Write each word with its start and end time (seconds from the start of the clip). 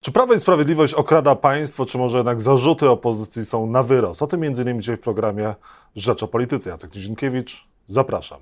Czy 0.00 0.12
Prawo 0.12 0.34
i 0.34 0.40
Sprawiedliwość 0.40 0.94
okrada 0.94 1.34
państwo, 1.34 1.86
czy 1.86 1.98
może 1.98 2.16
jednak 2.18 2.40
zarzuty 2.40 2.90
opozycji 2.90 3.44
są 3.44 3.66
na 3.66 3.82
wyrost? 3.82 4.22
O 4.22 4.26
tym 4.26 4.42
m.in. 4.42 4.80
dzisiaj 4.80 4.96
w 4.96 5.00
programie 5.00 5.54
Rzecz 5.96 6.22
o 6.22 6.28
Polityce. 6.28 6.70
Jacek 6.70 6.94
Nizinkiewicz, 6.94 7.68
zapraszam. 7.86 8.40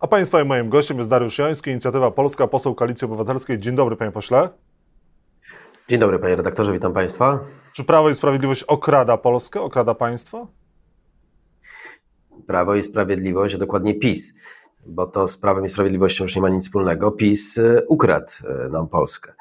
A 0.00 0.06
Państwa 0.06 0.42
i 0.42 0.44
moim 0.44 0.68
gościem 0.68 0.98
jest 0.98 1.10
Dariusz 1.10 1.38
Joński, 1.38 1.70
Inicjatywa 1.70 2.10
Polska, 2.10 2.46
poseł 2.46 2.74
Koalicji 2.74 3.04
Obywatelskiej. 3.04 3.58
Dzień 3.58 3.74
dobry, 3.74 3.96
panie 3.96 4.12
pośle. 4.12 4.48
Dzień 5.88 5.98
dobry, 5.98 6.18
panie 6.18 6.36
redaktorze, 6.36 6.72
witam 6.72 6.92
państwa. 6.92 7.40
Czy 7.72 7.84
Prawo 7.84 8.10
i 8.10 8.14
Sprawiedliwość 8.14 8.62
okrada 8.62 9.16
Polskę, 9.16 9.60
okrada 9.60 9.94
państwo? 9.94 10.46
Prawo 12.46 12.74
i 12.74 12.82
Sprawiedliwość, 12.82 13.54
a 13.54 13.58
dokładnie 13.58 13.94
PiS, 13.94 14.34
bo 14.86 15.06
to 15.06 15.28
z 15.28 15.36
Prawem 15.36 15.64
i 15.64 15.68
Sprawiedliwością 15.68 16.24
już 16.24 16.36
nie 16.36 16.42
ma 16.42 16.48
nic 16.48 16.64
wspólnego. 16.64 17.10
PiS 17.10 17.58
y, 17.58 17.82
ukradł 17.88 18.32
y, 18.66 18.70
nam 18.70 18.88
Polskę. 18.88 19.32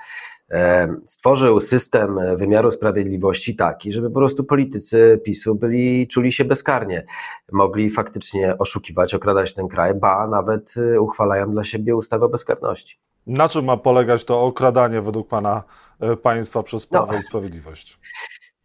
E, 0.52 0.96
stworzył 1.06 1.60
system 1.60 2.20
wymiaru 2.38 2.72
sprawiedliwości 2.72 3.56
taki, 3.56 3.92
żeby 3.92 4.10
po 4.10 4.16
prostu 4.16 4.44
politycy 4.44 5.22
PiSu 5.24 5.56
byli, 5.56 6.08
czuli 6.08 6.32
się 6.32 6.46
bezkarnie. 6.46 7.06
Mogli 7.52 7.90
faktycznie 7.90 8.58
oszukiwać, 8.58 9.14
okradać 9.14 9.54
ten 9.54 9.68
kraj, 9.68 9.94
ba 9.94 10.28
nawet 10.28 10.78
y, 10.78 11.02
uchwalają 11.02 11.52
dla 11.52 11.64
siebie 11.64 11.96
ustawę 11.96 12.26
o 12.26 12.30
bezkarności. 12.30 12.98
Na 13.28 13.50
czym 13.50 13.66
ma 13.66 13.78
polegać 13.78 14.26
to 14.26 14.42
okradanie 14.42 15.02
według 15.02 15.28
pana 15.28 15.64
państwa 16.22 16.64
przez 16.64 16.88
Prawo 16.88 17.14
no. 17.14 17.20
i 17.20 17.22
Sprawiedliwość? 17.24 18.00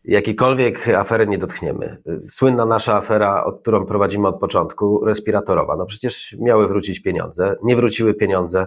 Jakiejkolwiek 0.05 0.89
afery 0.89 1.27
nie 1.27 1.39
dotkniemy. 1.39 1.99
Słynna 2.29 2.67
nasza 2.67 2.97
afera, 2.97 3.45
od 3.45 3.61
którą 3.61 3.87
prowadzimy 3.87 4.29
od 4.29 4.41
początku, 4.41 5.05
respiratorowa. 5.05 5.77
No 5.77 5.87
przecież 5.87 6.37
miały 6.41 6.69
wrócić 6.69 7.01
pieniądze, 7.01 7.57
nie 7.63 7.77
wróciły 7.77 8.15
pieniądze, 8.15 8.67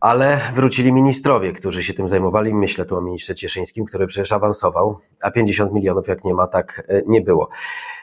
ale 0.00 0.40
wrócili 0.54 0.92
ministrowie, 0.92 1.52
którzy 1.52 1.82
się 1.82 1.94
tym 1.94 2.08
zajmowali. 2.08 2.54
Myślę 2.54 2.84
tu 2.84 2.96
o 2.96 3.00
ministrze 3.00 3.34
Cieszyńskim, 3.34 3.84
który 3.84 4.06
przecież 4.06 4.32
awansował, 4.32 4.98
a 5.20 5.30
50 5.30 5.72
milionów 5.72 6.08
jak 6.08 6.24
nie 6.24 6.34
ma, 6.34 6.46
tak 6.46 6.82
e, 6.88 7.02
nie 7.06 7.20
było. 7.20 7.48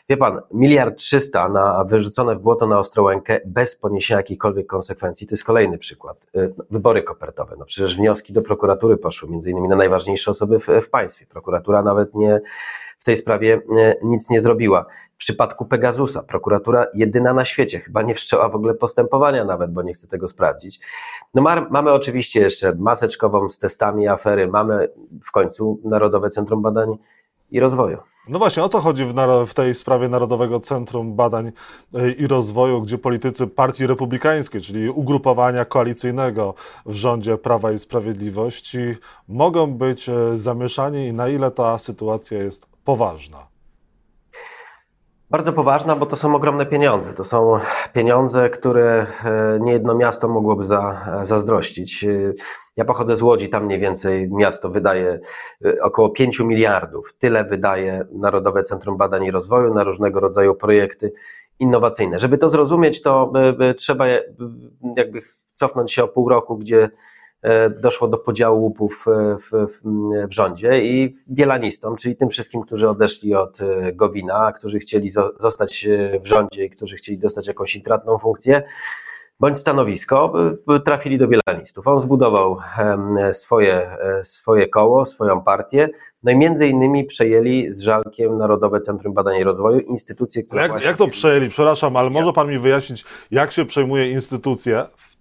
Wie 0.09 0.17
pan, 0.17 0.41
miliard 0.51 0.97
trzysta 0.97 1.49
na 1.49 1.83
wyrzucone 1.83 2.35
w 2.35 2.39
błoto 2.39 2.67
na 2.67 2.79
Ostrołękę 2.79 3.39
bez 3.45 3.75
poniesienia 3.75 4.19
jakichkolwiek 4.19 4.67
konsekwencji, 4.67 5.27
to 5.27 5.33
jest 5.33 5.43
kolejny 5.43 5.77
przykład. 5.77 6.27
Y, 6.35 6.53
wybory 6.71 7.03
kopertowe. 7.03 7.55
No 7.59 7.65
przecież 7.65 7.97
wnioski 7.97 8.33
do 8.33 8.41
prokuratury 8.41 8.97
poszły, 8.97 9.29
między 9.29 9.51
innymi 9.51 9.67
na 9.67 9.75
najważniejsze 9.75 10.31
osoby 10.31 10.59
w, 10.59 10.67
w 10.81 10.89
państwie. 10.89 11.25
Prokuratura 11.25 11.83
nawet 11.83 12.15
nie 12.15 12.41
tej 13.07 13.17
sprawie 13.17 13.55
y, 13.55 13.99
nic 14.03 14.29
nie 14.29 14.41
zrobiła. 14.41 14.85
W 15.13 15.17
przypadku 15.17 15.65
Pegasusa, 15.65 16.23
prokuratura 16.23 16.85
jedyna 16.93 17.33
na 17.33 17.45
świecie, 17.45 17.79
chyba 17.79 18.01
nie 18.01 18.15
wszczęła 18.15 18.49
w 18.49 18.55
ogóle 18.55 18.73
postępowania 18.73 19.45
nawet, 19.45 19.71
bo 19.71 19.81
nie 19.81 19.93
chce 19.93 20.07
tego 20.07 20.27
sprawdzić. 20.27 20.79
No 21.33 21.41
ma, 21.41 21.67
mamy 21.69 21.91
oczywiście 21.91 22.39
jeszcze 22.39 22.75
maseczkową 22.75 23.49
z 23.49 23.59
testami 23.59 24.07
afery, 24.07 24.47
mamy 24.47 24.89
w 25.23 25.31
końcu 25.31 25.79
Narodowe 25.83 26.29
Centrum 26.29 26.61
Badań 26.61 26.97
i 27.51 27.59
Rozwoju. 27.59 27.97
No 28.29 28.39
właśnie, 28.39 28.63
o 28.63 28.69
co 28.69 28.79
chodzi 28.79 29.05
w, 29.05 29.13
w, 29.47 29.53
tej 29.53 29.75
sprawie 29.75 30.09
Narodowego 30.09 30.59
Centrum 30.59 31.15
Badań 31.15 31.51
e, 31.93 32.11
i 32.11 32.27
Rozwoju, 32.27 32.81
gdzie 32.81 32.97
politycy 32.97 33.47
Partii 33.47 33.87
Republikańskiej, 33.87 34.61
czyli 34.61 34.89
ugrupowania 34.89 35.65
koalicyjnego 35.65 36.53
w 36.85 36.93
rządzie 36.93 37.37
Prawa 37.37 37.71
i 37.71 37.79
Sprawiedliwości, 37.79 38.79
mogą 39.27 39.73
być 39.73 40.09
e, 40.09 40.37
zamieszani 40.37 41.07
i 41.07 41.13
na 41.13 41.29
ile 41.29 41.51
ta 41.51 41.79
sytuacja 41.79 42.37
jest 42.37 42.67
poważna? 42.83 43.56
Bardzo 45.29 45.53
poważna, 45.53 45.95
bo 45.95 46.05
to 46.05 46.15
są 46.15 46.35
ogromne 46.35 46.65
pieniądze. 46.65 47.13
To 47.13 47.23
są 47.23 47.59
pieniądze, 47.93 48.49
które 48.49 49.05
e, 49.25 49.59
niejedno 49.61 49.95
miasto 49.95 50.27
mogłoby 50.27 50.65
za, 50.65 51.05
zazdrościć. 51.23 52.03
E, 52.03 52.33
ja 52.77 52.85
pochodzę 52.85 53.17
z 53.17 53.21
Łodzi, 53.21 53.49
tam 53.49 53.65
mniej 53.65 53.79
więcej 53.79 54.29
miasto 54.31 54.69
wydaje 54.69 55.19
e, 55.65 55.81
około 55.81 56.09
5 56.09 56.39
miliardów. 56.39 57.13
Tyle 57.17 57.43
wydaje 57.43 58.05
Narodowe 58.11 58.63
Centrum 58.63 58.97
Badań 58.97 59.23
i 59.23 59.31
Rozwoju 59.31 59.73
na 59.73 59.83
różnego 59.83 60.19
rodzaju 60.19 60.55
projekty 60.55 61.13
innowacyjne. 61.59 62.19
Żeby 62.19 62.37
to 62.37 62.49
zrozumieć, 62.49 63.01
to 63.01 63.33
trzeba 63.77 64.07
jakby 64.95 65.21
cofnąć 65.53 65.93
się 65.93 66.03
o 66.03 66.07
pół 66.07 66.29
roku, 66.29 66.57
gdzie 66.57 66.83
E, 66.83 66.89
doszło 67.81 68.07
do 68.07 68.17
podziału 68.17 68.61
łupów 68.61 69.05
e, 69.07 69.37
w, 69.37 69.51
w, 69.51 69.81
w 70.27 70.33
rządzie 70.33 70.81
i 70.81 71.17
bielanistom, 71.29 71.95
czyli 71.95 72.15
tym 72.15 72.29
wszystkim, 72.29 72.61
którzy 72.61 72.89
odeszli 72.89 73.35
od 73.35 73.61
e, 73.61 73.93
Gowina, 73.93 74.51
którzy 74.51 74.79
chcieli 74.79 75.11
zostać 75.39 75.87
w 76.21 76.27
rządzie 76.27 76.65
i 76.65 76.69
którzy 76.69 76.95
chcieli 76.95 77.17
dostać 77.17 77.47
jakąś 77.47 77.75
intratną 77.75 78.17
funkcję, 78.17 78.63
bądź 79.39 79.57
stanowisko, 79.57 80.33
trafili 80.85 81.17
do 81.17 81.27
bielanistów. 81.27 81.87
On 81.87 81.99
zbudował 81.99 82.57
swoje, 83.33 83.97
swoje 84.23 84.67
koło, 84.67 85.05
swoją 85.05 85.41
partię, 85.41 85.89
no 86.23 86.31
i 86.31 86.35
między 86.35 86.67
innymi 86.67 87.05
przejęli 87.05 87.73
z 87.73 87.79
żalkiem 87.79 88.37
Narodowe 88.37 88.79
Centrum 88.79 89.13
Badań 89.13 89.37
i 89.37 89.43
Rozwoju, 89.43 89.79
instytucje, 89.79 90.43
które. 90.43 90.61
Jak, 90.61 90.83
jak 90.83 90.97
to 90.97 91.07
przejęli? 91.07 91.49
Przepraszam, 91.49 91.97
ale 91.97 92.09
może 92.09 92.33
pan 92.33 92.49
mi 92.49 92.57
wyjaśnić, 92.57 93.05
jak 93.31 93.51
się 93.51 93.65
przejmuje 93.65 94.11
instytucje 94.11 94.85
w 94.97 95.16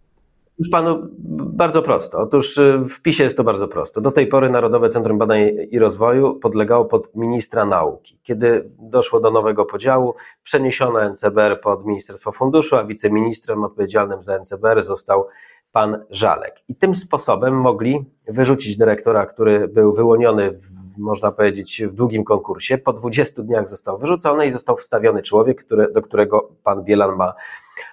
już 0.58 0.68
panu 0.68 1.08
bardzo 1.56 1.82
prosto. 1.82 2.18
Otóż 2.18 2.58
y, 2.58 2.78
w 2.88 3.02
PiSie 3.02 3.24
jest 3.24 3.36
to 3.36 3.44
bardzo 3.44 3.68
prosto. 3.68 4.00
Do 4.00 4.10
tej 4.10 4.26
pory 4.26 4.50
Narodowe 4.50 4.88
Centrum 4.88 5.18
Badań 5.18 5.40
i 5.70 5.78
Rozwoju 5.78 6.34
podlegało 6.34 6.84
pod 6.84 7.14
ministra 7.14 7.64
nauki. 7.64 8.18
Kiedy 8.22 8.70
doszło 8.78 9.20
do 9.20 9.30
nowego 9.30 9.64
podziału, 9.64 10.14
przeniesiono 10.42 11.10
NCBR 11.10 11.60
pod 11.60 11.86
Ministerstwo 11.86 12.32
Funduszu, 12.32 12.76
a 12.76 12.84
wiceministrem 12.84 13.64
odpowiedzialnym 13.64 14.22
za 14.22 14.38
NCBR 14.38 14.84
został 14.84 15.26
pan 15.72 16.04
Żalek. 16.10 16.62
I 16.68 16.74
tym 16.74 16.96
sposobem 16.96 17.60
mogli 17.60 18.04
wyrzucić 18.28 18.76
dyrektora, 18.76 19.26
który 19.26 19.68
był 19.68 19.92
wyłoniony 19.92 20.50
w 20.50 20.75
można 20.98 21.32
powiedzieć, 21.32 21.82
w 21.84 21.94
długim 21.94 22.24
konkursie. 22.24 22.78
Po 22.78 22.92
20 22.92 23.42
dniach 23.42 23.68
został 23.68 23.98
wyrzucony 23.98 24.46
i 24.46 24.52
został 24.52 24.76
wstawiony 24.76 25.22
człowiek, 25.22 25.64
który, 25.64 25.92
do 25.92 26.02
którego 26.02 26.48
pan 26.64 26.84
Bielan 26.84 27.16
ma 27.16 27.34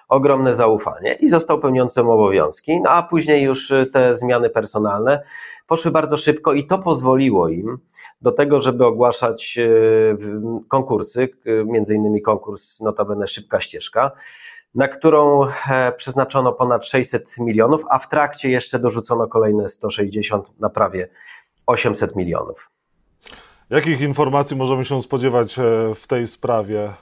ogromne 0.08 0.54
zaufanie 0.54 1.14
i 1.14 1.28
został 1.28 1.60
pełniącym 1.60 2.08
obowiązki, 2.08 2.80
no 2.80 2.90
a 2.90 3.02
później 3.02 3.42
już 3.42 3.70
y, 3.70 3.86
te 3.92 4.16
zmiany 4.16 4.50
personalne 4.50 5.22
poszły 5.66 5.90
bardzo 5.90 6.16
szybko 6.16 6.52
i 6.52 6.66
to 6.66 6.78
pozwoliło 6.78 7.48
im 7.48 7.78
do 8.22 8.32
tego, 8.32 8.60
żeby 8.60 8.86
ogłaszać 8.86 9.56
y, 9.58 10.16
konkursy, 10.68 11.28
między 11.64 11.94
innymi 11.94 12.22
konkurs 12.22 12.80
notabene 12.80 13.26
Szybka 13.26 13.60
Ścieżka, 13.60 14.10
na 14.74 14.88
którą 14.88 15.46
e, 15.46 15.92
przeznaczono 15.92 16.52
ponad 16.52 16.86
600 16.86 17.38
milionów, 17.38 17.84
a 17.90 17.98
w 17.98 18.08
trakcie 18.08 18.50
jeszcze 18.50 18.78
dorzucono 18.78 19.28
kolejne 19.28 19.68
160 19.68 20.60
na 20.60 20.70
prawie 20.70 21.08
800 21.66 22.16
milionów. 22.16 22.70
Jakich 23.74 24.00
informacji 24.00 24.56
możemy 24.56 24.84
się 24.84 25.02
spodziewać 25.02 25.58
e, 25.58 25.62
w 25.94 26.06
tej 26.06 26.26
sprawie 26.26 26.92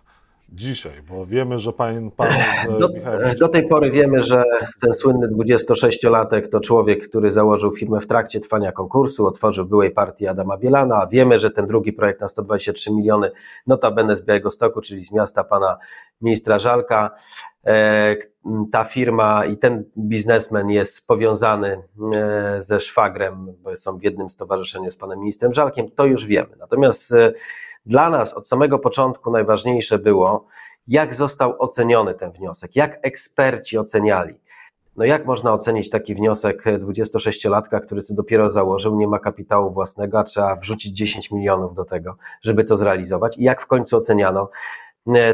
dzisiaj? 0.53 1.03
Bo 1.09 1.27
wiemy, 1.27 1.59
że 1.59 1.73
pan, 1.73 2.11
pan 2.11 2.29
e, 2.69 2.79
do, 2.79 2.89
do, 3.39 3.49
tej 3.49 3.69
pory 3.69 3.91
wiemy, 3.91 4.23
że 4.23 4.45
ten 4.81 4.95
słynny 4.95 5.29
26-latek 5.29 6.49
to 6.49 6.61
człowiek, 6.61 7.09
który 7.09 7.33
założył 7.33 7.73
firmę 7.73 8.01
w 8.01 8.07
trakcie 8.07 8.41
trwania 8.41 8.73
konkursu, 8.73 9.27
otworzył 9.27 9.67
byłej 9.67 9.91
partii 9.91 10.27
Adama 10.27 10.57
Bielana. 10.59 11.07
Wiemy, 11.07 11.41
że 11.41 11.51
ten 11.51 11.67
drugi 11.67 11.93
projekt 11.93 12.21
na 12.21 12.29
123 12.29 12.93
miliony, 12.93 13.31
notabene 13.67 14.17
z 14.17 14.23
Białego 14.23 14.51
Stoku, 14.51 14.81
czyli 14.81 15.05
z 15.05 15.13
miasta 15.13 15.45
pana 15.45 15.79
ministra 16.21 16.59
Żalka, 16.59 17.11
E, 17.67 18.17
ta 18.73 18.85
firma 18.85 19.45
i 19.45 19.57
ten 19.57 19.85
biznesmen 19.99 20.71
jest 20.71 21.07
powiązany 21.07 21.83
e, 22.17 22.63
ze 22.63 22.81
szwagrem, 22.81 23.55
bo 23.63 23.77
są 23.77 23.99
w 23.99 24.03
jednym 24.03 24.31
stowarzyszeniu 24.31 24.91
z 24.91 24.97
panem 24.97 25.19
ministrem 25.19 25.53
Żalkiem, 25.53 25.91
to 25.91 26.05
już 26.05 26.27
wiemy. 26.27 26.57
Natomiast 26.59 27.13
e, 27.13 27.33
dla 27.87 28.11
nas 28.11 28.35
od 28.35 28.49
samego 28.49 28.79
początku 28.79 29.31
najważniejsze 29.31 29.99
było, 29.99 30.47
jak 30.89 31.15
został 31.15 31.55
oceniony 31.59 32.15
ten 32.15 32.33
wniosek, 32.33 32.77
jak 32.77 32.99
eksperci 33.03 33.79
oceniali. 33.79 34.35
No 34.97 35.05
jak 35.05 35.27
można 35.27 35.53
ocenić 35.53 35.91
taki 35.91 36.15
wniosek 36.15 36.65
26-latka, 36.65 37.81
który 37.81 38.03
co 38.03 38.15
dopiero 38.15 38.51
założył, 38.51 38.97
nie 38.97 39.09
ma 39.09 39.19
kapitału 39.19 39.73
własnego, 39.73 40.19
a 40.19 40.25
trzeba 40.25 40.57
wrzucić 40.57 40.97
10 40.97 41.31
milionów 41.31 41.75
do 41.75 41.85
tego, 41.85 42.17
żeby 42.43 42.65
to 42.65 42.77
zrealizować? 42.77 43.39
I 43.39 43.43
jak 43.43 43.63
w 43.63 43.67
końcu 43.67 43.97
oceniano 43.97 44.49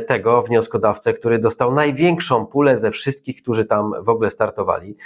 tego 0.06 0.42
wnioskodawcę, 0.42 1.12
który 1.12 1.38
dostał 1.38 1.74
największą 1.74 2.46
pulę 2.46 2.78
ze 2.78 2.90
wszystkich, 2.90 3.42
którzy 3.42 3.64
tam 3.64 3.92
w 4.04 4.08
ogóle 4.08 4.30
startowali. 4.30 4.96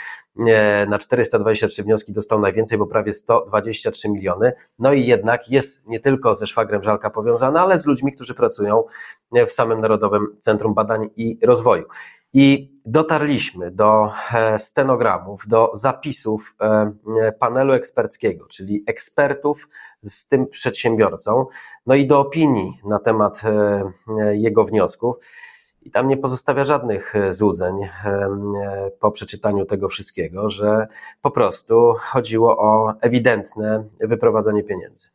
E, 0.47 0.87
na 0.87 0.99
423 0.99 1.83
wnioski 1.83 2.13
dostał 2.13 2.41
najwięcej, 2.41 2.79
bo 2.79 2.87
prawie 2.87 3.15
123 3.15 4.09
miliony. 4.09 4.53
No 4.79 4.93
i 4.93 5.07
jednak 5.07 5.51
jest 5.51 5.87
nie 5.87 6.01
tylko 6.01 6.35
ze 6.35 6.47
szwagrem 6.47 6.83
Żalka 6.83 7.11
powiązany, 7.11 7.61
ale 7.61 7.79
z 7.79 7.87
ludźmi, 7.87 8.13
którzy 8.13 8.35
pracują 8.35 8.85
w 9.47 9.51
samym 9.51 9.81
Narodowym 9.81 10.37
Centrum 10.39 10.75
Badań 10.75 11.09
i 11.17 11.39
Rozwoju. 11.43 11.85
I 12.35 12.73
dotarliśmy 12.87 13.71
do 13.71 14.13
e, 14.33 14.59
stenogramów, 14.59 15.49
do 15.49 15.71
zapisów 15.75 16.57
panelu 17.39 17.73
eksperckiego, 17.73 18.47
czyli 18.47 18.85
ekspertów 18.87 19.69
z 20.03 20.29
tym 20.29 20.47
przedsiębiorcą, 20.47 21.47
no 21.87 21.95
i 21.95 22.07
do 22.07 22.21
opinii 22.21 22.81
na 22.85 22.99
temat 22.99 23.43
e, 23.45 24.37
jego 24.37 24.65
wniosków. 24.65 25.17
i 25.83 25.91
tam 25.91 26.09
nie 26.09 26.17
pozostawia 26.17 26.65
żadnych 26.65 27.17
e, 27.17 27.35
złudzeń 27.35 27.75
po 29.01 29.11
przeczytaniu 29.11 29.65
tego 29.65 29.89
wszystkiego, 29.89 30.51
że 30.51 30.87
po 31.23 31.31
prostu 31.31 31.95
chodziło 31.99 32.59
o 32.59 32.95
ewidentne 33.01 33.85
wyprowadzanie 34.01 34.63
pieniędzy. 34.63 35.09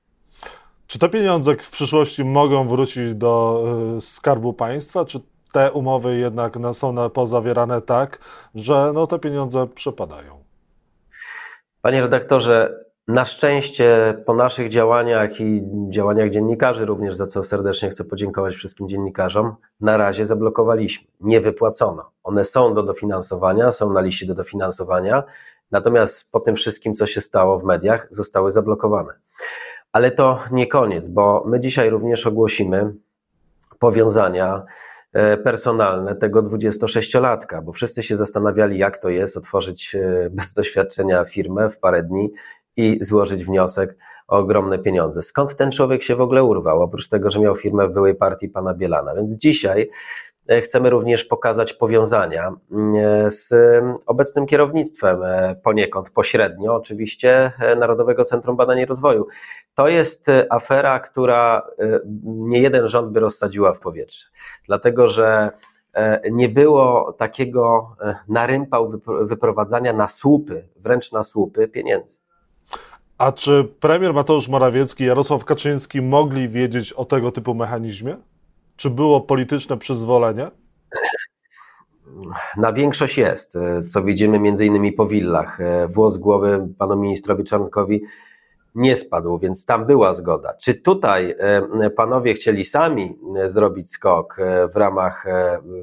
Czy 0.87 0.99
te 0.99 1.09
pieniądze 1.09 1.55
w 1.55 1.71
przyszłości 1.71 2.25
mogą 2.25 2.67
wrócić 2.67 3.15
do 3.15 3.63
skarbu 3.99 4.53
państwa, 4.53 5.05
czy 5.05 5.19
te 5.57 5.71
umowy 5.71 6.17
jednak 6.17 6.57
są 6.73 7.09
pozawierane 7.09 7.81
tak, 7.81 8.19
że 8.55 8.91
no, 8.93 9.07
te 9.07 9.19
pieniądze 9.19 9.67
przepadają? 9.67 10.43
Panie 11.81 12.01
redaktorze, 12.01 12.85
na 13.07 13.25
szczęście 13.25 14.17
po 14.25 14.33
naszych 14.33 14.69
działaniach 14.69 15.41
i 15.41 15.61
działaniach 15.89 16.29
dziennikarzy 16.29 16.85
również, 16.85 17.15
za 17.15 17.25
co 17.25 17.43
serdecznie 17.43 17.89
chcę 17.89 18.03
podziękować 18.03 18.55
wszystkim 18.55 18.87
dziennikarzom, 18.87 19.55
na 19.81 19.97
razie 19.97 20.25
zablokowaliśmy. 20.25 21.07
Nie 21.19 21.41
wypłacono. 21.41 22.11
One 22.23 22.43
są 22.43 22.73
do 22.73 22.83
dofinansowania, 22.83 23.71
są 23.71 23.93
na 23.93 24.01
liście 24.01 24.25
do 24.25 24.33
dofinansowania, 24.33 25.23
natomiast 25.71 26.31
po 26.31 26.39
tym 26.39 26.55
wszystkim, 26.55 26.95
co 26.95 27.05
się 27.05 27.21
stało 27.21 27.59
w 27.59 27.63
mediach, 27.63 28.07
zostały 28.09 28.51
zablokowane. 28.51 29.13
Ale 29.91 30.11
to 30.11 30.39
nie 30.51 30.67
koniec, 30.67 31.07
bo 31.07 31.43
my 31.47 31.59
dzisiaj 31.59 31.89
również 31.89 32.27
ogłosimy 32.27 32.93
powiązania 33.79 34.65
personalne 35.43 36.15
tego 36.15 36.43
26-latka, 36.43 37.63
bo 37.63 37.71
wszyscy 37.71 38.03
się 38.03 38.17
zastanawiali, 38.17 38.77
jak 38.77 38.97
to 38.97 39.09
jest 39.09 39.37
otworzyć 39.37 39.95
e, 39.95 40.29
bez 40.31 40.53
doświadczenia 40.53 41.25
firmę 41.25 41.69
w 41.69 41.79
parę 41.79 42.03
dni 42.03 42.31
i 42.75 42.99
złożyć 43.01 43.45
wniosek 43.45 43.97
o 44.27 44.37
ogromne 44.37 44.79
pieniądze. 44.79 45.21
Skąd 45.21 45.55
ten 45.55 45.71
człowiek 45.71 46.03
się 46.03 46.15
w 46.15 46.21
ogóle 46.21 46.43
urwał, 46.43 46.81
oprócz 46.81 47.07
tego, 47.07 47.31
że 47.31 47.39
miał 47.39 47.55
firmę 47.55 47.87
w 47.87 47.93
byłej 47.93 48.15
partii 48.15 48.49
pana 48.49 48.73
Bielana? 48.73 49.15
Więc 49.15 49.31
dzisiaj 49.31 49.89
E, 50.26 50.26
chcemy 50.63 50.89
również 50.89 51.23
pokazać 51.23 51.73
powiązania 51.73 52.53
mm, 52.71 53.31
z 53.31 53.53
obecnym 54.05 54.45
kierownictwem, 54.45 55.23
e, 55.23 55.55
poniekąd 55.63 56.09
pośrednio 56.09 56.75
oczywiście, 56.75 57.51
e, 57.59 57.75
Narodowego 57.75 58.23
Centrum 58.23 58.55
Badań 58.55 58.79
i 58.79 58.85
Rozwoju. 58.85 59.27
To 59.75 59.87
jest 59.87 60.31
afera, 60.49 60.99
która 60.99 61.67
nie 62.23 62.59
jeden 62.59 62.87
rząd 62.87 63.11
by 63.11 63.19
rozsadziła 63.19 63.73
w 63.73 63.79
powietrze, 63.79 64.27
dlatego 64.65 65.09
że 65.09 65.51
nie 66.31 66.49
było 66.49 67.13
takiego 67.13 67.95
narympał 68.27 69.01
wyprowadzania 69.21 69.93
na 69.93 70.07
słupy, 70.07 70.67
wręcz 70.75 71.11
na 71.11 71.23
słupy 71.23 71.67
pieniędzy. 71.67 72.17
A 73.17 73.31
czy 73.31 73.67
premier 73.79 74.13
Mateusz 74.13 74.47
Morawiecki 74.47 75.03
i 75.03 75.07
Jarosław 75.07 75.45
Kaczyński 75.45 76.01
mogli 76.01 76.49
wiedzieć 76.49 76.93
o 76.93 77.05
tego 77.05 77.31
typu 77.31 77.53
mechanizmie? 77.53 78.17
Czy 78.77 78.89
było 78.89 79.21
polityczne 79.21 79.77
przyzwolenie? 79.77 80.51
Na 82.57 82.73
większość 82.73 83.17
jest, 83.17 83.57
co 83.87 84.03
widzimy 84.03 84.39
między 84.39 84.65
innymi 84.65 84.91
po 84.91 85.05
willach. 85.05 85.59
Włos 85.89 86.17
głowy 86.17 86.67
panu 86.77 86.95
ministrowi 86.95 87.43
Czarnkowi 87.43 88.01
nie 88.77 88.95
spadł, 88.95 89.39
więc 89.39 89.65
tam 89.65 89.85
była 89.85 90.13
zgoda. 90.13 90.53
Czy 90.53 90.73
tutaj 90.73 91.35
e, 91.39 91.89
panowie 91.89 92.33
chcieli 92.33 92.65
sami 92.65 93.17
e, 93.37 93.51
zrobić 93.51 93.91
skok 93.91 94.39
e, 94.39 94.67
w 94.67 94.75
ramach 94.75 95.25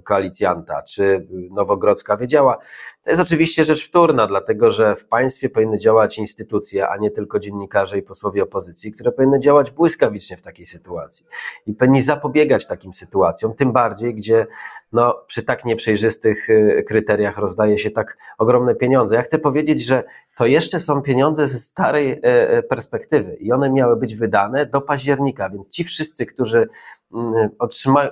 koalicjanta, 0.04 0.82
czy 0.82 1.26
Nowogrodzka 1.50 2.16
wiedziała? 2.16 2.58
To 3.04 3.10
jest 3.10 3.22
oczywiście 3.22 3.64
rzecz 3.64 3.86
wtórna, 3.86 4.26
dlatego 4.26 4.70
że 4.70 4.96
w 4.96 5.04
państwie 5.04 5.48
powinny 5.48 5.78
działać 5.78 6.18
instytucje, 6.18 6.88
a 6.88 6.96
nie 6.96 7.10
tylko 7.10 7.38
dziennikarze 7.38 7.98
i 7.98 8.02
posłowie 8.02 8.42
opozycji, 8.42 8.92
które 8.92 9.12
powinny 9.12 9.38
działać 9.38 9.70
błyskawicznie 9.70 10.36
w 10.36 10.42
takiej 10.42 10.66
sytuacji 10.66 11.26
i 11.66 11.74
powinni 11.74 12.02
zapobiegać 12.02 12.66
takim 12.66 12.94
sytuacjom, 12.94 13.54
tym 13.54 13.72
bardziej, 13.72 14.14
gdzie 14.14 14.46
no, 14.92 15.24
przy 15.26 15.42
tak 15.42 15.64
nieprzejrzystych 15.64 16.48
kryteriach 16.86 17.38
rozdaje 17.38 17.78
się 17.78 17.90
tak 17.90 18.18
ogromne 18.38 18.74
pieniądze. 18.74 19.16
Ja 19.16 19.22
chcę 19.22 19.38
powiedzieć, 19.38 19.84
że 19.84 20.04
to 20.36 20.46
jeszcze 20.46 20.80
są 20.80 21.02
pieniądze 21.02 21.48
ze 21.48 21.58
starej 21.58 22.20
perspektywy 22.68 22.94
perspektywy 23.04 23.34
i 23.34 23.52
one 23.52 23.70
miały 23.70 23.96
być 23.96 24.14
wydane 24.14 24.66
do 24.66 24.80
października, 24.80 25.50
więc 25.50 25.68
ci 25.68 25.84
wszyscy, 25.84 26.26
którzy 26.26 26.68
mm, 27.14 27.50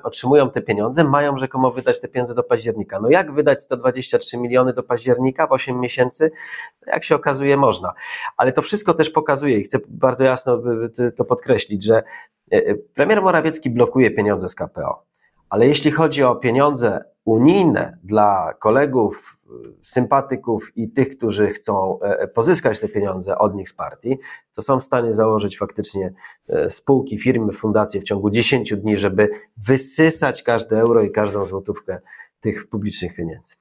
otrzymują 0.02 0.50
te 0.50 0.62
pieniądze, 0.62 1.04
mają 1.04 1.38
rzekomo 1.38 1.70
wydać 1.70 2.00
te 2.00 2.08
pieniądze 2.08 2.34
do 2.34 2.42
października. 2.42 3.00
No 3.00 3.10
jak 3.10 3.32
wydać 3.32 3.62
123 3.62 4.38
miliony 4.38 4.72
do 4.72 4.81
października 4.82 5.46
w 5.46 5.52
8 5.52 5.80
miesięcy? 5.80 6.30
Jak 6.86 7.04
się 7.04 7.14
okazuje, 7.14 7.56
można. 7.56 7.92
Ale 8.36 8.52
to 8.52 8.62
wszystko 8.62 8.94
też 8.94 9.10
pokazuje 9.10 9.58
i 9.58 9.62
chcę 9.62 9.78
bardzo 9.88 10.24
jasno 10.24 10.62
to 11.16 11.24
podkreślić, 11.24 11.84
że 11.84 11.96
e, 11.96 12.02
e, 12.56 12.74
premier 12.74 13.22
Morawiecki 13.22 13.70
blokuje 13.70 14.10
pieniądze 14.10 14.48
z 14.48 14.54
KPO. 14.54 15.04
Ale 15.50 15.66
jeśli 15.66 15.90
chodzi 15.90 16.24
o 16.24 16.36
pieniądze 16.36 17.04
unijne 17.24 17.98
dla 18.04 18.54
kolegów, 18.58 19.38
sympatyków 19.82 20.76
i 20.76 20.90
tych, 20.90 21.16
którzy 21.16 21.50
chcą 21.50 22.00
e, 22.00 22.28
pozyskać 22.28 22.80
te 22.80 22.88
pieniądze 22.88 23.38
od 23.38 23.54
nich 23.54 23.68
z 23.68 23.72
partii, 23.72 24.18
to 24.54 24.62
są 24.62 24.80
w 24.80 24.82
stanie 24.82 25.14
założyć 25.14 25.58
faktycznie 25.58 26.12
spółki, 26.68 27.18
firmy, 27.18 27.52
fundacje 27.52 28.00
w 28.00 28.04
ciągu 28.04 28.30
10 28.30 28.74
dni, 28.74 28.98
żeby 28.98 29.28
wysysać 29.56 30.42
każde 30.42 30.80
euro 30.80 31.02
i 31.02 31.10
każdą 31.10 31.46
złotówkę 31.46 31.98
tych 32.40 32.68
publicznych 32.68 33.14
pieniędzy. 33.14 33.54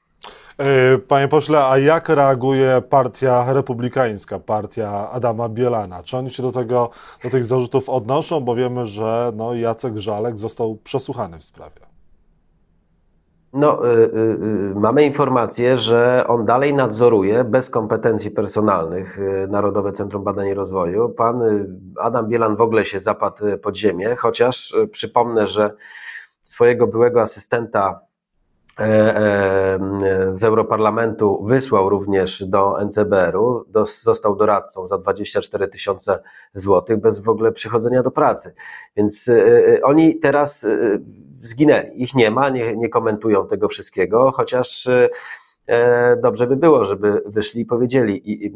E, 0.57 0.97
panie 0.97 1.27
pośle, 1.27 1.65
a 1.65 1.77
jak 1.77 2.09
reaguje 2.09 2.81
partia 2.89 3.53
republikańska, 3.53 4.39
partia 4.39 5.11
Adama 5.11 5.49
Bielana? 5.49 6.03
Czy 6.03 6.17
oni 6.17 6.29
się 6.29 6.43
do, 6.43 6.51
tego, 6.51 6.89
do 7.23 7.29
tych 7.29 7.45
zarzutów 7.45 7.89
odnoszą? 7.89 8.39
Bo 8.39 8.55
wiemy, 8.55 8.85
że 8.85 9.31
no, 9.35 9.55
Jacek 9.55 9.97
Żalek 9.97 10.39
został 10.39 10.75
przesłuchany 10.75 11.39
w 11.39 11.43
sprawie. 11.43 11.91
No, 13.53 13.85
y, 13.85 13.89
y, 13.89 14.09
y, 14.71 14.75
mamy 14.75 15.05
informację, 15.05 15.77
że 15.77 16.23
on 16.27 16.45
dalej 16.45 16.73
nadzoruje 16.73 17.43
bez 17.43 17.69
kompetencji 17.69 18.31
personalnych 18.31 19.19
y, 19.19 19.47
Narodowe 19.49 19.91
Centrum 19.91 20.23
Badań 20.23 20.47
i 20.47 20.53
Rozwoju. 20.53 21.09
Pan 21.09 21.41
y, 21.41 21.67
Adam 21.99 22.27
Bielan 22.27 22.55
w 22.55 22.61
ogóle 22.61 22.85
się 22.85 23.01
zapadł 23.01 23.57
pod 23.63 23.77
ziemię, 23.77 24.15
chociaż 24.15 24.75
przypomnę, 24.91 25.47
że 25.47 25.73
swojego 26.43 26.87
byłego 26.87 27.21
asystenta 27.21 27.99
z 30.31 30.43
Europarlamentu 30.43 31.43
wysłał 31.43 31.89
również 31.89 32.43
do 32.45 32.85
NCBR-u, 32.85 33.65
do, 33.67 33.85
został 33.85 34.35
doradcą 34.35 34.87
za 34.87 34.97
24 34.97 35.67
tysiące 35.67 36.19
złotych 36.53 36.97
bez 36.97 37.19
w 37.19 37.29
ogóle 37.29 37.51
przychodzenia 37.51 38.03
do 38.03 38.11
pracy. 38.11 38.53
Więc 38.95 39.31
oni 39.83 40.19
teraz 40.19 40.67
zginęli. 41.41 42.03
Ich 42.03 42.15
nie 42.15 42.31
ma, 42.31 42.49
nie, 42.49 42.77
nie 42.77 42.89
komentują 42.89 43.47
tego 43.47 43.67
wszystkiego, 43.67 44.31
chociaż 44.31 44.85
y, 44.85 45.09
E, 45.50 45.50
dobrze 46.21 46.47
by 46.47 46.55
było, 46.55 46.85
żeby 46.85 47.23
wyszli 47.25 47.61
i 47.61 47.65
powiedzieli. 47.65 48.31
I, 48.31 48.51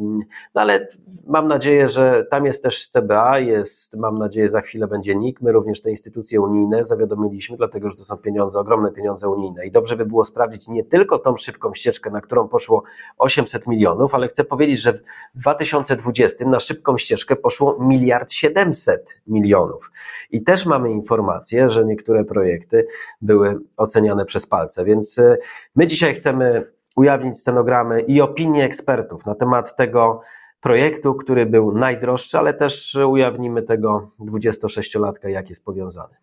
no 0.55 0.61
ale 0.61 0.87
mam 1.27 1.47
nadzieję, 1.47 1.89
że 1.89 2.25
tam 2.31 2.45
jest 2.45 2.63
też 2.63 2.87
CBA, 2.87 3.39
jest, 3.39 3.97
mam 3.97 4.17
nadzieję, 4.17 4.49
za 4.49 4.61
chwilę 4.61 4.87
będzie 4.87 5.15
NIK. 5.15 5.41
My 5.41 5.51
również 5.51 5.81
te 5.81 5.89
instytucje 5.89 6.41
unijne 6.41 6.85
zawiadomiliśmy, 6.85 7.57
dlatego 7.57 7.89
że 7.89 7.97
to 7.97 8.05
są 8.05 8.17
pieniądze, 8.17 8.59
ogromne 8.59 8.91
pieniądze 8.91 9.29
unijne. 9.29 9.65
I 9.65 9.71
dobrze 9.71 9.95
by 9.95 10.05
było 10.05 10.25
sprawdzić 10.25 10.67
nie 10.67 10.83
tylko 10.83 11.19
tą 11.19 11.37
szybką 11.37 11.73
ścieżkę, 11.73 12.09
na 12.09 12.21
którą 12.21 12.47
poszło 12.47 12.83
800 13.17 13.67
milionów, 13.67 14.15
ale 14.15 14.27
chcę 14.27 14.43
powiedzieć, 14.43 14.79
że 14.79 14.93
w 14.93 15.01
2020 15.35 16.49
na 16.49 16.59
szybką 16.59 16.97
ścieżkę 16.97 17.35
poszło 17.35 17.77
miliard 17.79 18.31
700 18.31 19.21
milionów. 19.27 19.91
I 20.31 20.43
też 20.43 20.65
mamy 20.65 20.91
informację, 20.91 21.69
że 21.69 21.85
niektóre 21.85 22.23
projekty 22.23 22.87
były 23.21 23.59
oceniane 23.77 24.25
przez 24.25 24.45
palce. 24.45 24.85
Więc 24.85 25.19
e, 25.19 25.37
my 25.75 25.87
dzisiaj 25.87 26.15
chcemy 26.15 26.74
ujawnić 26.95 27.37
stenogramy 27.37 28.01
i 28.01 28.21
opinie 28.21 28.63
ekspertów 28.63 29.25
na 29.25 29.35
temat 29.35 29.75
tego 29.75 30.21
projektu, 30.61 31.13
który 31.13 31.45
był 31.45 31.77
najdroższy, 31.77 32.37
ale 32.37 32.53
też 32.53 32.97
ujawnimy 33.07 33.61
tego 33.61 34.11
26-latka, 34.19 35.27
jak 35.27 35.49
jest 35.49 35.65
powiązany. 35.65 36.15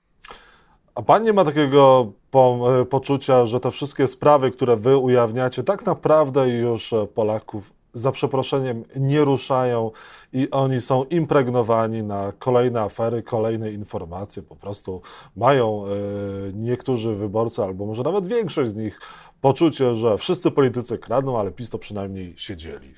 A 0.94 1.02
pan 1.02 1.22
nie 1.22 1.32
ma 1.32 1.44
takiego 1.44 2.12
po, 2.30 2.68
poczucia, 2.90 3.46
że 3.46 3.60
te 3.60 3.70
wszystkie 3.70 4.06
sprawy, 4.06 4.50
które 4.50 4.76
wy 4.76 4.96
ujawniacie, 4.96 5.62
tak 5.62 5.86
naprawdę 5.86 6.48
już 6.48 6.94
Polaków 7.14 7.72
za 7.94 8.12
przeproszeniem 8.12 8.82
nie 8.96 9.24
ruszają 9.24 9.90
i 10.32 10.50
oni 10.50 10.80
są 10.80 11.04
impregnowani 11.04 12.02
na 12.02 12.32
kolejne 12.38 12.80
afery, 12.80 13.22
kolejne 13.22 13.72
informacje. 13.72 14.42
Po 14.42 14.56
prostu 14.56 15.02
mają 15.36 15.84
y, 15.86 16.52
niektórzy 16.54 17.14
wyborcy, 17.14 17.62
albo 17.62 17.86
może 17.86 18.02
nawet 18.02 18.26
większość 18.26 18.70
z 18.70 18.74
nich, 18.74 19.00
poczucie, 19.40 19.94
że 19.94 20.18
wszyscy 20.18 20.50
politycy 20.50 20.98
kradną, 20.98 21.38
ale 21.38 21.50
PiS 21.50 21.70
to 21.70 21.78
przynajmniej 21.78 22.34
siedzieli. 22.36 22.94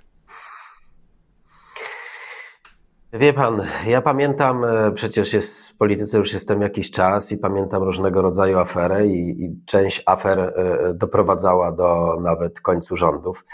Wie 3.12 3.32
pan, 3.32 3.62
ja 3.86 4.02
pamiętam, 4.02 4.64
e, 4.64 4.92
przecież 4.92 5.32
jest 5.32 5.70
w 5.70 5.76
polityce 5.76 6.18
już 6.18 6.32
jestem 6.32 6.62
jakiś 6.62 6.90
czas 6.90 7.32
i 7.32 7.38
pamiętam 7.38 7.82
różnego 7.82 8.22
rodzaju 8.22 8.58
afery 8.58 9.08
i, 9.08 9.44
i 9.44 9.60
część 9.66 10.02
afer 10.06 10.38
e, 10.38 10.94
doprowadzała 10.94 11.72
do 11.72 12.18
nawet 12.20 12.60
końcu 12.60 12.96
rządów. 12.96 13.44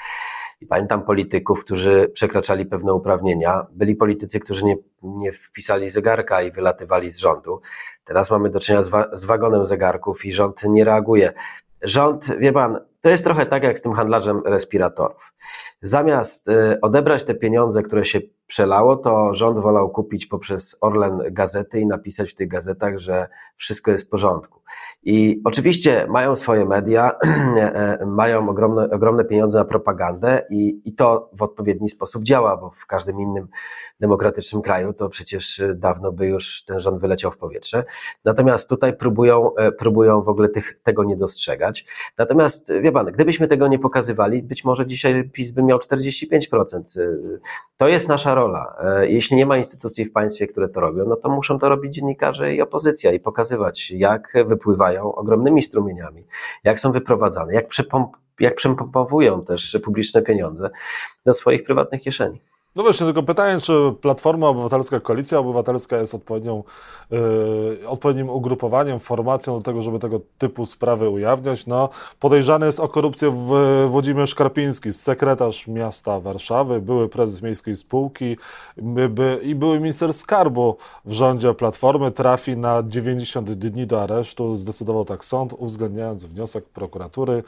I 0.60 0.66
pamiętam 0.66 1.02
polityków, 1.02 1.60
którzy 1.60 2.10
przekraczali 2.14 2.66
pewne 2.66 2.92
uprawnienia. 2.94 3.66
Byli 3.72 3.96
politycy, 3.96 4.40
którzy 4.40 4.64
nie, 4.64 4.76
nie 5.02 5.32
wpisali 5.32 5.90
zegarka 5.90 6.42
i 6.42 6.52
wylatywali 6.52 7.10
z 7.10 7.18
rządu. 7.18 7.60
Teraz 8.04 8.30
mamy 8.30 8.50
do 8.50 8.60
czynienia 8.60 8.82
z, 8.82 8.88
wa 8.88 9.16
z 9.16 9.24
wagonem 9.24 9.64
zegarków 9.64 10.24
i 10.24 10.32
rząd 10.32 10.64
nie 10.64 10.84
reaguje. 10.84 11.32
Rząd, 11.82 12.38
wie 12.38 12.52
pan, 12.52 12.80
to 13.00 13.08
jest 13.08 13.24
trochę 13.24 13.46
tak 13.46 13.62
jak 13.62 13.78
z 13.78 13.82
tym 13.82 13.92
handlarzem 13.92 14.42
respiratorów. 14.44 15.32
Zamiast 15.82 16.48
y, 16.48 16.80
odebrać 16.80 17.24
te 17.24 17.34
pieniądze, 17.34 17.82
które 17.82 18.04
się 18.04 18.20
przelało, 18.46 18.96
to 18.96 19.34
rząd 19.34 19.58
wolał 19.58 19.90
kupić 19.90 20.26
poprzez 20.26 20.76
Orlen 20.80 21.22
gazety 21.30 21.80
i 21.80 21.86
napisać 21.86 22.30
w 22.30 22.34
tych 22.34 22.48
gazetach, 22.48 22.98
że 22.98 23.28
wszystko 23.56 23.90
jest 23.90 24.06
w 24.06 24.08
porządku. 24.08 24.60
I 25.02 25.40
oczywiście 25.44 26.06
mają 26.08 26.36
swoje 26.36 26.64
media, 26.64 27.12
e, 27.22 28.06
mają 28.06 28.48
ogromne, 28.48 28.90
ogromne 28.90 29.24
pieniądze 29.24 29.58
na 29.58 29.64
propagandę 29.64 30.46
i, 30.50 30.82
i 30.84 30.94
to 30.94 31.30
w 31.32 31.42
odpowiedni 31.42 31.88
sposób 31.88 32.22
działa, 32.22 32.56
bo 32.56 32.70
w 32.70 32.86
każdym 32.86 33.20
innym 33.20 33.48
demokratycznym 34.00 34.62
kraju 34.62 34.92
to 34.92 35.08
przecież 35.08 35.62
dawno 35.74 36.12
by 36.12 36.26
już 36.26 36.64
ten 36.64 36.80
rząd 36.80 37.00
wyleciał 37.00 37.30
w 37.30 37.36
powietrze. 37.36 37.84
Natomiast 38.24 38.68
tutaj 38.68 38.96
próbują, 38.96 39.54
e, 39.54 39.72
próbują 39.72 40.22
w 40.22 40.28
ogóle 40.28 40.48
tych, 40.48 40.80
tego 40.82 41.04
nie 41.04 41.16
dostrzegać. 41.16 41.86
Natomiast 42.18 42.72
wie 42.82 42.92
pan, 42.92 43.06
gdybyśmy 43.06 43.48
tego 43.48 43.68
nie 43.68 43.78
pokazywali, 43.78 44.42
być 44.42 44.64
może 44.64 44.86
dzisiaj 44.86 45.30
PiS 45.30 45.50
by 45.50 45.62
miał 45.70 45.78
45%. 45.78 47.00
E, 47.00 47.38
to 47.76 47.88
jest 47.88 48.08
nasza 48.08 48.34
rola. 48.34 48.76
Jeśli 49.02 49.36
nie 49.36 49.46
ma 49.46 49.56
instytucji 49.56 50.04
w 50.04 50.12
państwie, 50.12 50.46
które 50.46 50.68
to 50.68 50.80
robią, 50.80 51.04
no 51.08 51.16
to 51.16 51.28
muszą 51.28 51.58
to 51.58 51.68
robić 51.68 51.94
dziennikarze 51.94 52.54
i 52.54 52.60
opozycja 52.60 53.12
i 53.12 53.20
pokazywać, 53.20 53.90
jak 53.90 54.32
wypływają 54.46 55.14
ogromnymi 55.14 55.62
strumieniami, 55.62 56.26
jak 56.64 56.80
są 56.80 56.92
wyprowadzane, 56.92 57.54
jak, 57.54 57.68
przepomp 57.68 58.16
jak 58.40 58.54
przepompowują 58.54 59.44
też 59.44 59.78
publiczne 59.84 60.22
pieniądze 60.22 60.70
do 61.24 61.34
swoich 61.34 61.64
prywatnych 61.64 62.02
kieszeni. 62.02 62.40
No 62.76 62.82
właśnie, 62.82 63.06
tylko 63.06 63.22
pytanie, 63.22 63.60
czy 63.60 63.72
Platforma 64.00 64.48
Obywatelska, 64.48 65.00
Koalicja 65.00 65.38
Obywatelska 65.38 65.96
jest 65.96 66.14
odpowiednią, 66.14 66.64
yy, 67.10 67.88
odpowiednim 67.88 68.30
ugrupowaniem, 68.30 69.00
formacją 69.00 69.56
do 69.58 69.62
tego, 69.62 69.82
żeby 69.82 69.98
tego 69.98 70.20
typu 70.38 70.66
sprawy 70.66 71.08
ujawniać. 71.08 71.66
No, 71.66 71.88
podejrzany 72.20 72.66
jest 72.66 72.80
o 72.80 72.88
korupcję 72.88 73.30
w, 73.30 73.86
Włodzimierz 73.88 74.34
Karpiński, 74.34 74.92
sekretarz 74.92 75.66
miasta 75.66 76.20
Warszawy, 76.20 76.80
były 76.80 77.08
prezes 77.08 77.42
miejskiej 77.42 77.76
spółki 77.76 78.36
by, 78.76 79.08
by, 79.08 79.40
i 79.42 79.54
były 79.54 79.80
minister 79.80 80.14
skarbu 80.14 80.76
w 81.04 81.12
rządzie 81.12 81.54
Platformy. 81.54 82.10
Trafi 82.10 82.56
na 82.56 82.82
90 82.82 83.52
dni 83.52 83.86
do 83.86 84.02
aresztu. 84.02 84.54
Zdecydował 84.54 85.04
tak 85.04 85.24
sąd, 85.24 85.52
uwzględniając 85.58 86.24
wniosek 86.24 86.64
prokuratury. 86.64 87.42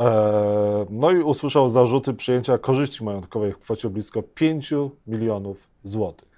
E, 0.00 0.86
no 1.00 1.10
i 1.10 1.22
usłyszał 1.22 1.68
zarzuty 1.68 2.14
przyjęcia 2.14 2.58
korzyści 2.58 3.04
majątkowej 3.04 3.52
w 3.52 3.58
kwocie 3.58 3.90
blisko 3.90 4.22
5 4.22 4.74
milionów 5.06 5.68
złotych. 5.84 6.28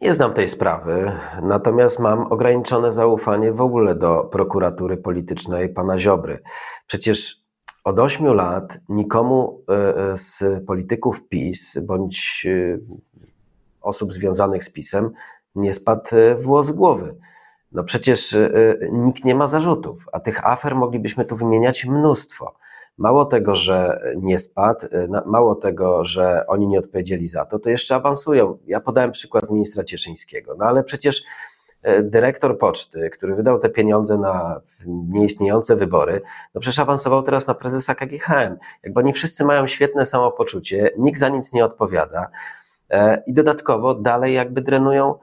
Nie 0.00 0.14
znam 0.14 0.34
tej 0.34 0.48
sprawy, 0.48 1.12
natomiast 1.42 2.00
mam 2.00 2.32
ograniczone 2.32 2.92
zaufanie 2.92 3.52
w 3.52 3.60
ogóle 3.60 3.94
do 3.94 4.28
prokuratury 4.32 4.96
politycznej 4.96 5.68
pana 5.68 5.98
Ziobry. 5.98 6.42
Przecież 6.86 7.44
od 7.84 7.98
ośmiu 7.98 8.34
lat 8.34 8.78
nikomu 8.88 9.60
e, 9.68 9.96
e, 10.12 10.18
z 10.18 10.44
polityków 10.66 11.28
PiS 11.28 11.78
bądź 11.82 12.46
osób 13.80 14.12
związanych 14.12 14.64
z 14.64 14.70
PiSem 14.70 15.10
nie 15.54 15.74
spadł 15.74 16.10
włos 16.40 16.66
z 16.66 16.72
głowy. 16.72 17.16
No 17.74 17.84
przecież 17.84 18.32
y, 18.32 18.38
y, 18.82 18.90
nikt 18.92 19.24
nie 19.24 19.34
ma 19.34 19.48
zarzutów, 19.48 20.08
a 20.12 20.20
tych 20.20 20.46
afer 20.46 20.74
moglibyśmy 20.74 21.24
tu 21.24 21.36
wymieniać 21.36 21.84
mnóstwo. 21.84 22.54
Mało 22.98 23.24
tego, 23.24 23.56
że 23.56 24.00
nie 24.16 24.38
spadł, 24.38 24.86
y, 24.86 25.08
mało 25.26 25.54
tego, 25.54 26.04
że 26.04 26.46
oni 26.46 26.66
nie 26.68 26.78
odpowiedzieli 26.78 27.28
za 27.28 27.44
to, 27.44 27.58
to 27.58 27.70
jeszcze 27.70 27.94
awansują. 27.94 28.58
Ja 28.66 28.80
podałem 28.80 29.10
przykład 29.10 29.50
ministra 29.50 29.84
Cieszyńskiego, 29.84 30.54
no 30.58 30.64
ale 30.64 30.84
przecież 30.84 31.22
dyrektor 32.02 32.58
poczty, 32.58 33.10
który 33.10 33.34
wydał 33.34 33.58
te 33.58 33.68
pieniądze 33.68 34.18
na 34.18 34.60
nieistniejące 34.86 35.76
wybory, 35.76 36.22
no 36.54 36.60
przecież 36.60 36.78
awansował 36.78 37.22
teraz 37.22 37.46
na 37.46 37.54
prezesa 37.54 37.94
KGHM. 37.94 38.56
Jakby 38.82 39.00
oni 39.00 39.12
wszyscy 39.12 39.44
mają 39.44 39.66
świetne 39.66 40.06
samopoczucie, 40.06 40.90
nikt 40.98 41.20
za 41.20 41.28
nic 41.28 41.52
nie 41.52 41.64
odpowiada 41.64 42.28
e, 42.90 43.22
i 43.26 43.32
dodatkowo 43.32 43.94
dalej 43.94 44.34
jakby 44.34 44.62
drenują 44.62 45.14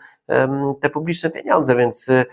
te 0.81 0.89
publiczne 0.89 1.29
pieniądze, 1.29 1.75
więc 1.75 2.09
y, 2.09 2.25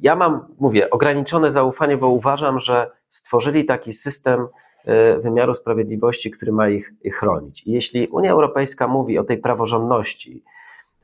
ja 0.00 0.16
mam, 0.16 0.46
mówię, 0.60 0.90
ograniczone 0.90 1.52
zaufanie, 1.52 1.96
bo 1.96 2.08
uważam, 2.08 2.60
że 2.60 2.90
stworzyli 3.08 3.64
taki 3.64 3.92
system 3.92 4.46
y, 4.88 5.20
wymiaru 5.20 5.54
sprawiedliwości, 5.54 6.30
który 6.30 6.52
ma 6.52 6.68
ich 6.68 6.92
chronić. 7.12 7.66
I 7.66 7.72
jeśli 7.72 8.08
Unia 8.08 8.32
Europejska 8.32 8.88
mówi 8.88 9.18
o 9.18 9.24
tej 9.24 9.38
praworządności, 9.38 10.42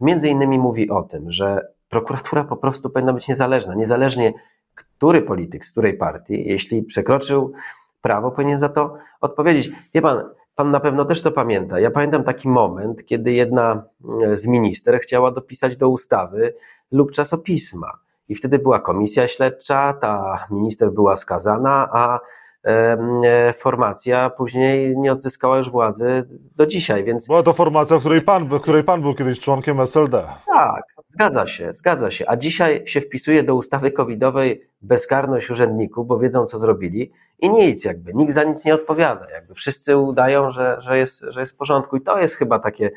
między 0.00 0.28
innymi 0.28 0.59
mówi 0.59 0.90
o 0.90 1.02
tym, 1.02 1.33
że 1.33 1.66
prokuratura 1.88 2.45
po 2.45 2.57
prostu 2.57 2.90
powinna 2.90 3.12
być 3.12 3.28
niezależna, 3.28 3.75
niezależnie 3.75 4.33
który 4.75 5.23
polityk 5.23 5.66
z 5.66 5.73
której 5.73 5.95
partii, 5.95 6.49
jeśli 6.49 6.83
przekroczył 6.83 7.52
prawo, 8.00 8.30
powinien 8.30 8.59
za 8.59 8.69
to 8.69 8.95
odpowiedzieć. 9.21 9.71
Wie 9.95 10.02
pan, 10.02 10.25
Pan 10.61 10.71
na 10.71 10.81
pewno 10.81 11.05
też 11.05 11.23
to 11.23 11.33
pamięta. 11.33 11.81
Ja 11.81 11.90
pamiętam 11.90 12.25
taki 12.25 12.49
moment, 12.49 13.05
kiedy 13.05 13.33
jedna 13.33 13.83
mm, 14.05 14.37
z 14.38 14.47
minister 14.47 15.00
chciała 15.00 15.31
dopisać 15.31 15.76
do 15.76 15.88
ustawy 15.88 16.55
lub 16.93 17.12
czasopisma. 17.12 17.93
I 18.29 18.35
wtedy 18.35 18.59
była 18.59 18.81
komisja 18.81 19.29
śledcza, 19.29 19.93
ta 20.00 20.47
minister 20.50 20.93
była 20.93 21.17
skazana, 21.17 21.88
a 21.93 22.21
e, 22.64 23.52
formacja 23.52 24.31
później 24.31 24.97
nie 24.99 25.12
odzyskała 25.12 25.59
już 25.59 25.71
władzy 25.71 26.29
do 26.57 26.67
dzisiaj, 26.67 27.05
więc... 27.05 27.26
Była 27.26 27.43
to 27.43 27.52
formacja, 27.52 27.97
w 27.97 28.00
której 28.00 28.23
pan, 28.23 28.49
w 28.49 28.61
której 28.61 28.85
pan 28.85 29.02
był 29.02 29.14
kiedyś 29.14 29.40
członkiem 29.40 29.81
SLD. 29.81 30.23
Tak, 30.47 30.83
zgadza 31.11 31.47
się, 31.47 31.75
zgadza 31.75 32.11
się. 32.11 32.25
A 32.29 32.37
dzisiaj 32.37 32.83
się 32.87 33.00
wpisuje 33.00 33.43
do 33.43 33.55
ustawy 33.55 33.93
covidowej 33.93 34.69
bezkarność 34.83 35.50
urzędników, 35.50 36.07
bo 36.07 36.19
wiedzą, 36.19 36.47
co 36.47 36.59
zrobili 36.59 37.12
i 37.38 37.50
nic 37.50 37.85
jakby, 37.85 38.14
nikt 38.14 38.33
za 38.33 38.45
nic 38.45 38.64
nie 38.64 38.75
odpowiada. 38.75 39.31
Jakby 39.31 39.55
wszyscy 39.55 39.97
udają, 39.97 40.50
że, 40.50 40.76
że, 40.81 40.99
jest, 40.99 41.25
że 41.29 41.40
jest 41.40 41.55
w 41.55 41.57
porządku 41.57 41.97
i 41.97 42.00
to 42.00 42.21
jest 42.21 42.35
chyba 42.35 42.59
takie 42.59 42.90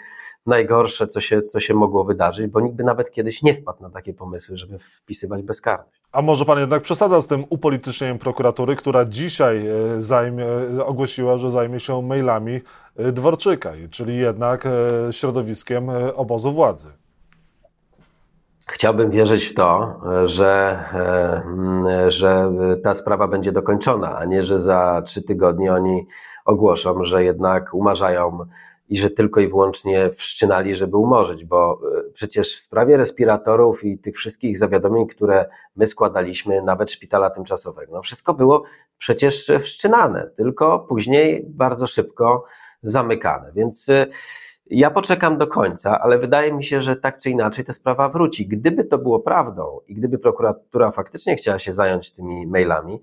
najgorsze, 0.46 1.08
co 1.08 1.22
się, 1.22 1.41
co 1.41 1.60
się 1.60 1.74
mogło 1.74 2.03
wydarzyć, 2.03 2.48
bo 2.48 2.60
nikt 2.60 2.75
by 2.75 2.84
nawet 2.84 3.12
kiedyś 3.12 3.43
nie 3.43 3.53
wpadł 3.53 3.84
na 3.84 3.89
takie 3.89 4.13
pomysły, 4.13 4.58
żeby 4.58 4.79
wpisywać 4.79 5.41
bezkarność. 5.41 6.01
A 6.12 6.22
może 6.22 6.46
pan 6.46 6.60
jednak 6.60 6.82
przesadza 6.82 7.22
z 7.22 7.27
tym 7.27 7.46
upolitycznieniem 7.50 8.20
prokuratury, 8.20 8.75
która 8.75 9.05
dzisiaj 9.05 9.67
e, 9.67 10.01
zajmie, 10.01 10.46
e, 10.46 10.86
ogłosiła, 10.86 11.38
że 11.38 11.51
zajmie 11.51 11.79
się 11.79 12.01
mailami 12.01 12.62
e, 12.96 13.12
Dworczyka, 13.12 13.72
czyli 13.89 14.17
jednak 14.17 14.67
środowiskiem 15.12 15.89
obozu 16.15 16.51
władzy? 16.51 16.88
Chciałbym 18.67 19.12
wierzyć 19.12 19.46
w 19.46 19.53
to, 19.53 20.01
że, 20.25 20.84
że 22.08 22.51
ta 22.84 22.96
sprawa 22.96 23.27
będzie 23.27 23.51
dokończona, 23.51 24.17
a 24.17 24.25
nie, 24.25 24.43
że 24.43 24.60
za 24.60 25.01
trzy 25.05 25.22
tygodnie 25.22 25.74
oni 25.74 26.08
ogłoszą, 26.46 27.03
że 27.03 27.24
jednak 27.24 27.74
umarzają 27.74 28.46
i 28.89 28.98
że 28.98 29.10
tylko 29.10 29.41
i 29.41 29.48
wyłącznie 29.48 30.10
wszczynali, 30.12 30.75
żeby 30.75 30.98
umorzyć, 30.98 31.46
bo 31.46 31.79
e, 31.98 32.12
przecież 32.13 32.58
w 32.58 32.62
sprawie 32.62 32.98
respiratorów 32.98 33.84
i 33.84 33.98
tych 33.98 34.15
wszystkich 34.15 34.58
zawiadomień, 34.58 35.08
które 35.08 35.50
my 35.75 35.88
składaliśmy, 35.88 36.62
nawet 36.62 36.91
szpitala 36.91 37.29
tymczasowego, 37.29 37.93
no 37.93 38.01
wszystko 38.01 38.34
było 38.34 38.63
przecież 38.98 39.51
wszczynane, 39.62 40.29
tylko 40.38 40.79
później 40.79 41.46
bardzo 41.50 41.88
szybko 41.88 42.46
zamykane. 42.84 43.51
Więc 43.55 43.89
e, 43.89 44.05
ja 44.74 44.92
poczekam 44.92 45.38
do 45.38 45.48
końca, 45.48 46.00
ale 46.01 46.18
wydaje 46.18 46.53
mi 46.53 46.63
się, 46.63 46.82
że 46.82 46.96
tak 46.96 47.18
czy 47.18 47.30
inaczej 47.30 47.65
ta 47.65 47.74
sprawa 47.74 48.10
wróci. 48.10 48.48
Gdyby 48.48 48.84
to 48.84 48.98
było 48.98 49.20
prawdą 49.20 49.80
i 49.88 49.96
gdyby 49.96 50.20
prokuratura 50.20 50.92
faktycznie 50.92 51.36
chciała 51.36 51.60
się 51.60 51.74
zająć 51.74 52.12
tymi 52.12 52.48
mailami, 52.48 53.00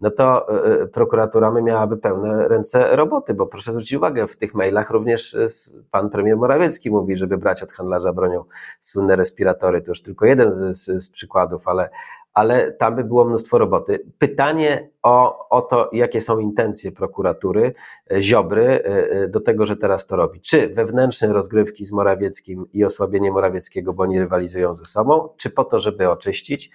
no 0.00 0.10
to 0.10 0.48
e, 0.48 0.82
e, 0.82 0.86
prokuratura 0.86 1.50
miałaby 1.50 1.96
pełne 1.96 2.48
ręce 2.48 2.96
roboty, 2.96 3.34
bo 3.34 3.46
proszę 3.46 3.72
zwrócić 3.72 3.92
uwagę, 3.92 4.26
w 4.26 4.36
tych 4.36 4.54
mailach 4.54 4.90
również 4.90 5.34
e, 5.34 5.46
pan 5.90 6.10
premier 6.10 6.36
Morawiecki 6.36 6.90
mówi, 6.90 7.16
żeby 7.16 7.38
brać 7.38 7.62
od 7.62 7.72
handlarza 7.72 8.12
bronią 8.12 8.44
słynne 8.80 9.16
respiratory. 9.16 9.82
To 9.82 9.90
już 9.90 10.02
tylko 10.02 10.26
jeden 10.26 10.74
z, 10.74 10.88
z 11.04 11.10
przykładów, 11.10 11.68
ale, 11.68 11.90
ale 12.34 12.72
tam 12.72 12.96
by 12.96 13.04
było 13.04 13.24
mnóstwo 13.24 13.58
roboty. 13.58 14.02
Pytanie 14.18 14.88
o, 15.02 15.48
o 15.48 15.62
to, 15.62 15.90
jakie 15.92 16.20
są 16.20 16.38
intencje 16.38 16.92
prokuratury, 16.92 17.74
Ziobry 18.20 18.84
do 19.28 19.40
tego, 19.40 19.66
że 19.66 19.76
teraz 19.76 20.06
to 20.06 20.16
robi. 20.16 20.40
Czy 20.40 20.68
wewnętrzne 20.68 21.32
rozgrywki 21.32 21.86
z 21.86 21.92
Morawieckim 21.92 22.66
i 22.72 22.84
osłabienie 22.84 23.32
Morawieckiego, 23.32 23.92
bo 23.92 24.02
oni 24.02 24.18
rywalizują 24.18 24.74
ze 24.74 24.84
sobą, 24.84 25.28
czy 25.36 25.50
po 25.50 25.64
to, 25.64 25.80
żeby 25.80 26.10
oczyścić? 26.10 26.70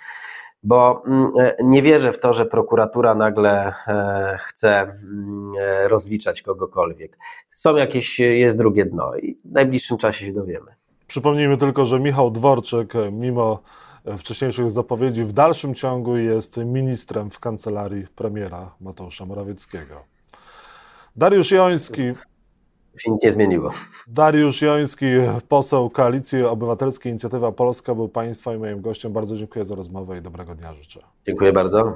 bo 0.65 1.03
mm, 1.07 1.31
e, 1.39 1.55
nie 1.63 1.81
wierzę 1.81 2.13
w 2.13 2.19
to, 2.19 2.33
że 2.33 2.45
prokuratura 2.45 3.15
nagle 3.15 3.73
e, 3.87 4.37
chce 4.41 4.81
mm, 4.81 5.51
e, 5.59 5.87
rozliczać 5.87 6.41
kogokolwiek. 6.41 7.17
Są 7.49 7.75
jakieś, 7.75 8.19
jest 8.19 8.57
drugie 8.57 8.85
dno 8.85 9.15
i 9.15 9.37
w 9.45 9.51
najbliższym 9.51 9.97
czasie 9.97 10.25
się 10.25 10.33
dowiemy. 10.33 10.71
Przypomnijmy 11.07 11.57
tylko, 11.57 11.85
że 11.85 11.99
Michał 11.99 12.31
Dworczyk, 12.31 12.93
mimo 13.11 13.59
wcześniejszych 14.17 14.71
zapowiedzi, 14.71 15.23
w 15.23 15.31
dalszym 15.31 15.75
ciągu 15.75 16.17
jest 16.17 16.57
ministrem 16.57 17.29
w 17.29 17.39
kancelarii 17.39 18.07
premiera 18.15 18.71
Mateusza 18.81 19.25
Morawieckiego. 19.25 20.03
Dariusz 21.15 21.51
Joński 21.51 22.01
się 22.97 23.11
nic 23.11 23.23
nie 23.23 23.31
zmieniło. 23.31 23.71
Dariusz 24.07 24.61
Joński, 24.61 25.05
poseł 25.47 25.89
Koalicji 25.89 26.43
Obywatelskiej 26.43 27.09
Inicjatywa 27.09 27.51
Polska 27.51 27.95
był 27.95 28.09
Państwa 28.09 28.53
i 28.53 28.57
moim 28.57 28.81
gościem. 28.81 29.13
Bardzo 29.13 29.37
dziękuję 29.37 29.65
za 29.65 29.75
rozmowę 29.75 30.17
i 30.17 30.21
dobrego 30.21 30.55
dnia 30.55 30.73
życzę. 30.73 30.99
Dziękuję 31.27 31.53
bardzo. 31.53 31.93